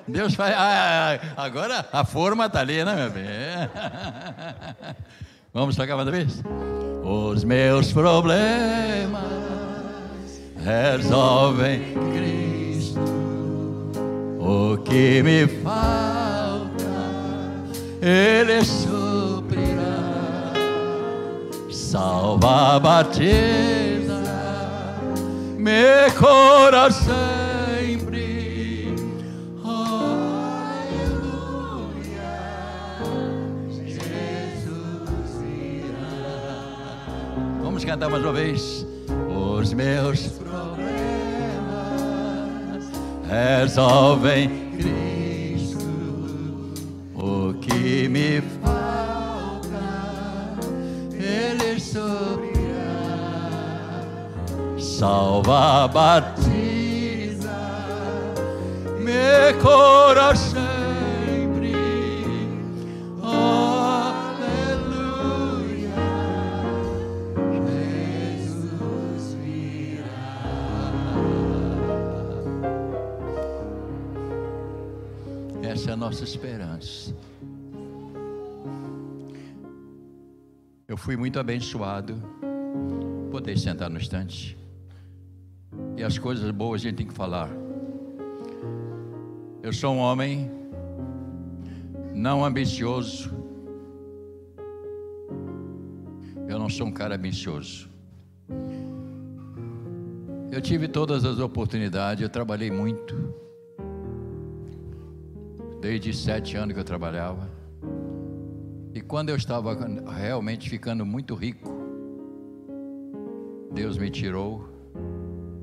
[0.08, 0.54] Deus faz.
[0.56, 3.26] Ah, agora a forma está ali, né, meu bem?
[5.52, 6.42] Vamos tocar mais uma vez?
[7.04, 9.24] Os meus problemas
[10.64, 12.98] resolvem Cristo.
[14.40, 16.15] O que me faz
[18.08, 20.52] ele suprirá,
[21.68, 24.22] salva, batiza,
[25.58, 28.14] me cura sempre.
[29.64, 30.06] Aleluia,
[33.84, 37.06] Jesus irá.
[37.60, 38.86] Vamos cantar mais uma vez.
[39.28, 40.86] Os meus problemas
[43.28, 44.48] resolvem
[44.78, 45.15] que
[54.98, 57.50] salva, batiza,
[58.98, 60.64] me coração.
[75.62, 77.14] Essa é a nossa esperança.
[80.88, 82.14] Eu fui muito abençoado.
[83.30, 84.56] Poder sentar no instante.
[86.06, 87.50] As coisas boas a gente tem que falar.
[89.60, 90.48] Eu sou um homem
[92.14, 93.28] não ambicioso.
[96.46, 97.90] Eu não sou um cara ambicioso.
[100.52, 103.34] Eu tive todas as oportunidades, eu trabalhei muito.
[105.80, 107.50] Desde sete anos que eu trabalhava.
[108.94, 109.76] E quando eu estava
[110.08, 111.68] realmente ficando muito rico,
[113.74, 114.75] Deus me tirou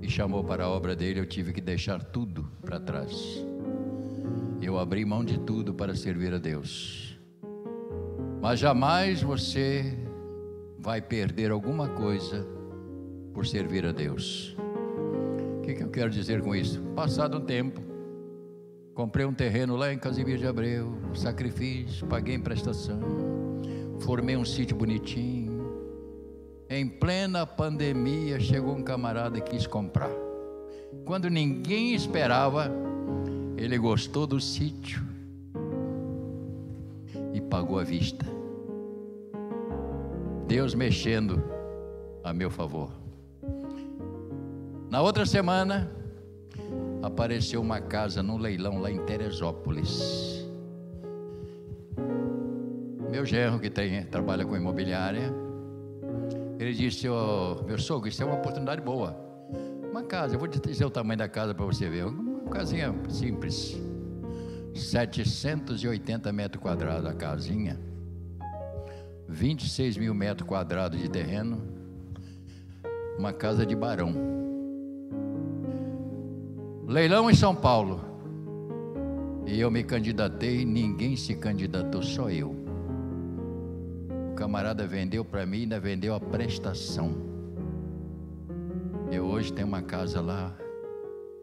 [0.04, 1.20] e chamou para a obra dele.
[1.20, 3.44] Eu tive que deixar tudo para trás.
[4.62, 7.18] Eu abri mão de tudo para servir a Deus.
[8.42, 9.98] Mas jamais você
[10.78, 12.46] vai perder alguma coisa
[13.34, 14.56] por servir a Deus.
[15.58, 16.82] O que, que eu quero dizer com isso?
[16.94, 17.82] Passado um tempo,
[18.94, 23.00] Comprei um terreno lá em Casimiro de Abreu, sacrifício, paguei em prestação,
[24.02, 25.53] formei um sítio bonitinho.
[26.76, 30.10] Em plena pandemia, chegou um camarada e quis comprar.
[31.06, 32.72] Quando ninguém esperava,
[33.56, 35.00] ele gostou do sítio
[37.32, 38.26] e pagou à vista.
[40.48, 41.44] Deus mexendo
[42.24, 42.92] a meu favor.
[44.90, 45.92] Na outra semana,
[47.04, 50.44] apareceu uma casa no leilão lá em Teresópolis.
[53.12, 55.43] Meu genro, que tem, trabalha com imobiliária,
[56.60, 59.18] ele disse: oh, Meu sogro, isso é uma oportunidade boa.
[59.90, 62.06] Uma casa, eu vou dizer o tamanho da casa para você ver.
[62.06, 63.78] Uma casinha simples.
[64.74, 67.80] 780 metros quadrados a casinha.
[69.28, 71.62] 26 mil metros quadrados de terreno.
[73.18, 74.14] uma casa de barão.
[76.88, 78.04] Leilão em São Paulo.
[79.46, 82.63] E eu me candidatei, ninguém se candidatou, só eu.
[84.34, 87.14] O camarada vendeu para mim, ainda vendeu a prestação.
[89.12, 90.52] Eu hoje tenho uma casa lá,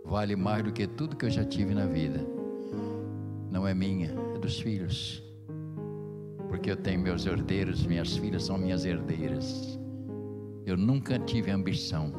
[0.05, 2.19] vale mais do que tudo que eu já tive na vida.
[3.49, 5.23] Não é minha, é dos filhos.
[6.49, 9.79] Porque eu tenho meus herdeiros, minhas filhas são minhas herdeiras.
[10.67, 12.13] Eu nunca tive ambição,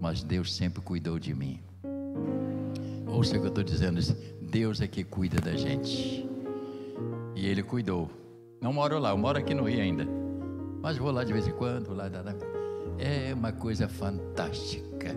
[0.00, 1.60] mas Deus sempre cuidou de mim.
[3.06, 4.00] Ouça o que eu estou dizendo:
[4.40, 6.26] Deus é que cuida da gente.
[7.36, 8.23] E Ele cuidou.
[8.64, 10.08] Não moro lá, eu moro aqui no Rio ainda.
[10.80, 12.10] Mas vou lá de vez em quando, lá,
[12.98, 15.14] É uma coisa fantástica.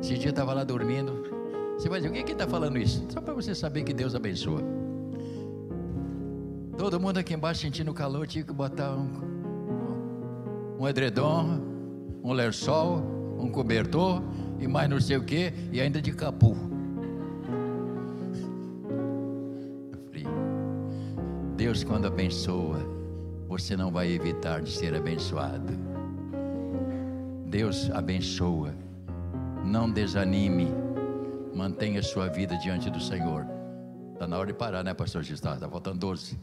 [0.00, 1.22] Esse dia eu estava lá dormindo.
[1.78, 3.06] Você vai dizer, o que está falando isso?
[3.10, 4.60] Só para você saber que Deus abençoa.
[6.76, 11.60] Todo mundo aqui embaixo sentindo calor, tinha que botar um, um edredom,
[12.24, 13.04] um lençol,
[13.38, 14.20] um cobertor
[14.58, 16.56] e mais não sei o que, e ainda de capu.
[21.64, 22.78] Deus, quando abençoa,
[23.48, 25.72] você não vai evitar de ser abençoado.
[27.46, 28.74] Deus abençoa.
[29.64, 30.68] Não desanime.
[31.54, 33.46] Mantenha sua vida diante do Senhor.
[34.12, 35.54] Está na hora de parar, né, pastor Gustavo?
[35.54, 36.38] Está faltando 12.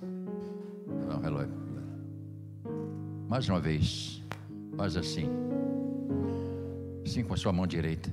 [1.08, 1.54] Não, relógio.
[3.30, 4.24] Mais uma vez.
[4.76, 5.30] Faz assim.
[7.06, 8.12] Assim com a sua mão direita.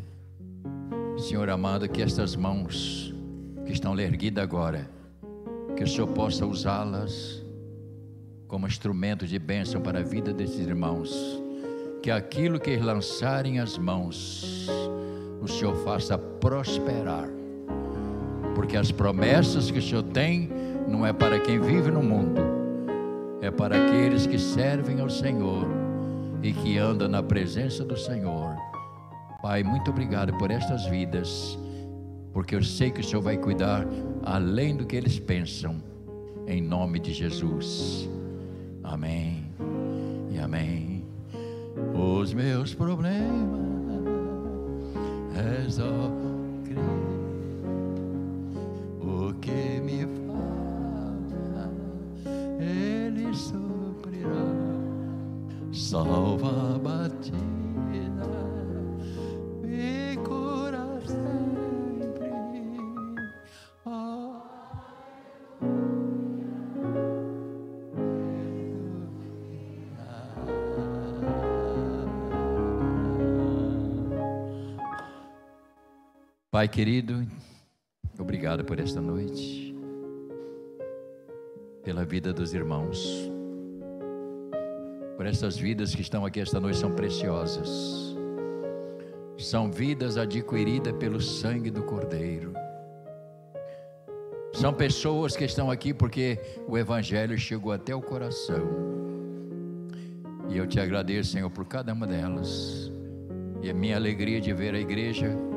[1.17, 3.15] Senhor amado, que estas mãos
[3.65, 4.98] que estão erguidas agora
[5.79, 7.41] que o Senhor possa usá-las
[8.49, 11.41] como instrumento de bênção para a vida desses irmãos.
[12.03, 14.66] Que aquilo que lançarem as mãos,
[15.41, 17.29] o Senhor faça prosperar.
[18.57, 20.51] Porque as promessas que o Senhor tem
[20.89, 22.41] não é para quem vive no mundo,
[23.41, 25.64] é para aqueles que servem ao Senhor
[26.43, 28.57] e que andam na presença do Senhor.
[29.41, 31.57] Pai, muito obrigado por estas vidas
[32.33, 33.87] porque eu sei que o Senhor vai cuidar
[34.22, 35.83] além do que eles pensam,
[36.47, 38.09] em nome de Jesus.
[38.83, 39.45] Amém
[40.31, 41.07] e amém.
[41.95, 43.68] Os meus problemas
[46.64, 46.79] crer
[49.01, 51.70] o que me falta,
[52.61, 54.29] Ele suprirá,
[55.72, 57.68] salva a batida.
[76.59, 77.25] Pai querido,
[78.19, 79.73] obrigado por esta noite,
[81.85, 83.31] pela vida dos irmãos,
[85.17, 88.13] por essas vidas que estão aqui esta noite são preciosas,
[89.39, 92.53] são vidas adquiridas pelo sangue do Cordeiro.
[94.53, 98.67] São pessoas que estão aqui porque o Evangelho chegou até o coração.
[100.49, 102.91] E eu te agradeço, Senhor, por cada uma delas.
[103.63, 105.48] E a minha alegria de ver a igreja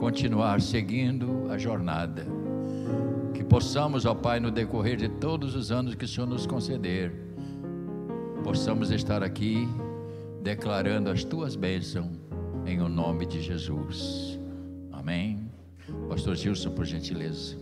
[0.00, 2.26] continuar seguindo a jornada.
[3.34, 7.12] Que possamos, ó Pai, no decorrer de todos os anos que o Senhor nos conceder,
[8.42, 9.68] possamos estar aqui
[10.42, 12.08] declarando as tuas bênçãos
[12.64, 14.40] em o nome de Jesus.
[14.90, 15.38] Amém.
[16.08, 17.56] Pastor Gilson, por gentileza.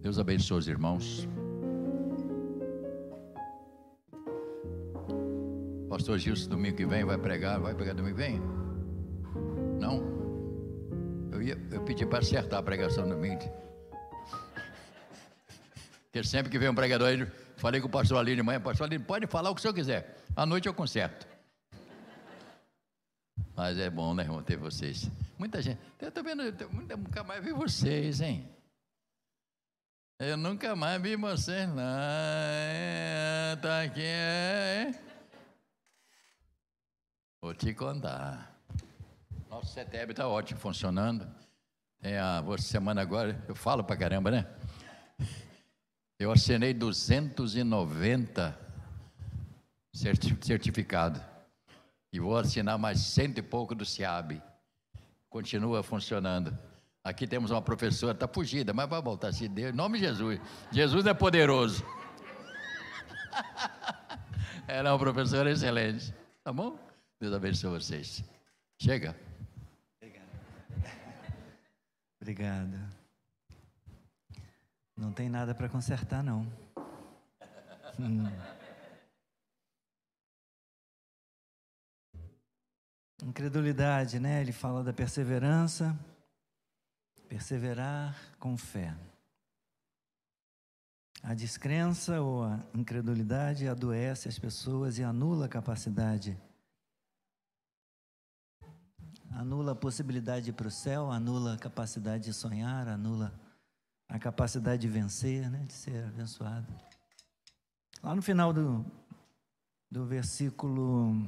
[0.00, 1.28] Deus abençoe os irmãos.
[5.88, 7.58] Pastor Gilson, domingo que vem, vai pregar.
[7.58, 8.40] Vai pregar domingo que vem?
[9.80, 10.13] Não?
[11.44, 13.42] Ia, eu pedi para acertar a pregação no domingo.
[16.04, 17.26] Porque sempre que vem um pregador aí,
[17.56, 19.74] falei com o pastor Aline de manhã, pastor Aline, pode falar o que o senhor
[19.74, 20.16] quiser.
[20.36, 21.26] À noite eu conserto.
[23.56, 25.10] Mas é bom, né, irmão, ter vocês.
[25.38, 25.80] Muita gente.
[26.00, 28.48] Eu vendo, eu nunca mais vi vocês, hein?
[30.18, 33.56] Eu nunca mais vi vocês lá.
[33.60, 34.92] Tá aqui, é.
[37.42, 38.53] Vou te contar.
[39.54, 41.24] Nosso CETEB está ótimo, funcionando.
[42.02, 44.48] É a semana agora, eu falo para caramba, né?
[46.18, 48.58] Eu assinei 290
[49.92, 51.22] certificados.
[52.12, 54.42] E vou assinar mais cento e pouco do SIAB.
[55.30, 56.58] Continua funcionando.
[57.04, 59.72] Aqui temos uma professora, está fugida, mas vai voltar se Deus.
[59.72, 60.40] Em nome de Jesus.
[60.72, 61.86] Jesus é poderoso.
[64.66, 66.12] Ela é uma professora excelente.
[66.42, 66.76] Tá bom?
[67.20, 68.24] Deus abençoe vocês.
[68.80, 69.14] Chega.
[72.24, 72.80] Obrigado.
[74.96, 76.50] Não tem nada para consertar, não.
[78.00, 78.24] Hum.
[83.22, 84.40] Incredulidade, né?
[84.40, 85.94] Ele fala da perseverança,
[87.28, 88.96] perseverar com fé.
[91.22, 96.40] A descrença ou a incredulidade adoece as pessoas e anula a capacidade.
[99.34, 103.32] Anula a possibilidade de ir para o céu, anula a capacidade de sonhar, anula
[104.08, 106.66] a capacidade de vencer, né, de ser abençoado.
[108.00, 108.86] Lá no final do,
[109.90, 111.26] do versículo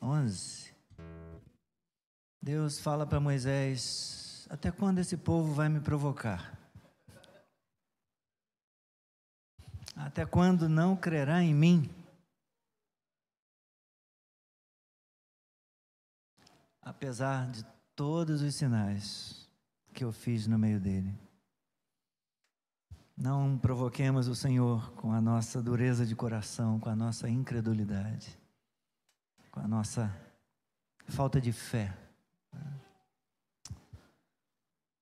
[0.00, 0.72] 11,
[2.40, 6.58] Deus fala para Moisés: Até quando esse povo vai me provocar?
[9.94, 12.03] Até quando não crerá em mim?
[16.84, 17.64] Apesar de
[17.96, 19.48] todos os sinais
[19.92, 21.18] que eu fiz no meio dele.
[23.16, 28.36] Não provoquemos o Senhor com a nossa dureza de coração, com a nossa incredulidade,
[29.52, 30.14] com a nossa
[31.06, 31.96] falta de fé.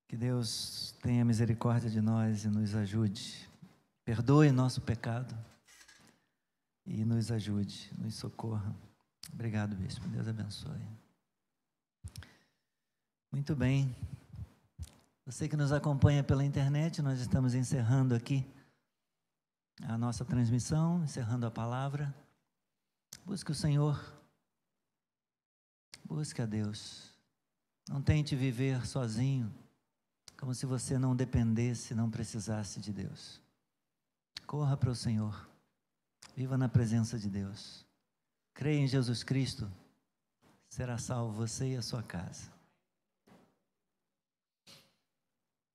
[0.07, 3.51] Que Deus tenha misericórdia de nós e nos ajude
[4.05, 5.33] Perdoe nosso pecado
[6.85, 8.75] e nos ajude, nos socorra.
[9.33, 10.09] Obrigado, bispo.
[10.09, 11.02] Deus abençoe.
[13.33, 13.97] Muito bem.
[15.25, 18.47] Você que nos acompanha pela internet, nós estamos encerrando aqui
[19.85, 22.15] a nossa transmissão, encerrando a palavra.
[23.25, 23.99] Busque o Senhor.
[26.05, 27.11] Busque a Deus.
[27.89, 29.51] Não tente viver sozinho,
[30.37, 33.41] como se você não dependesse, não precisasse de Deus.
[34.47, 35.49] Corra para o Senhor.
[36.37, 37.87] Viva na presença de Deus.
[38.53, 39.73] Creia em Jesus Cristo.
[40.69, 42.52] Será salvo você e a sua casa.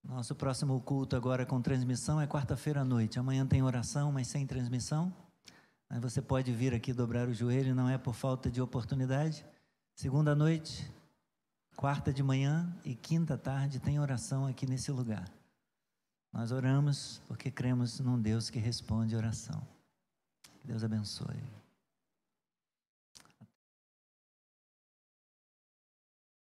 [0.04, 3.20] Nosso próximo culto agora com transmissão é quarta-feira à noite.
[3.20, 5.14] Amanhã tem oração, mas sem transmissão.
[5.90, 9.46] Aí você pode vir aqui dobrar o joelho, não é por falta de oportunidade.
[9.96, 10.92] Segunda noite,
[11.76, 15.32] quarta de manhã e quinta tarde tem oração aqui nesse lugar.
[16.32, 19.66] Nós oramos porque cremos num Deus que responde oração.
[20.64, 21.57] Deus abençoe.